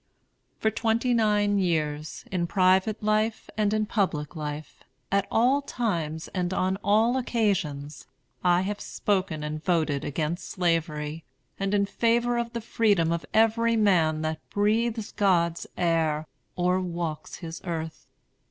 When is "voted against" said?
9.63-10.49